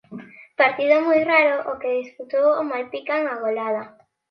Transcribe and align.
Partido 0.61 0.95
moi 1.07 1.21
raro 1.31 1.55
o 1.71 1.73
que 1.81 1.99
disputou 2.01 2.45
o 2.59 2.63
Malpica 2.69 3.13
en 3.21 3.25
Agolada. 3.35 3.83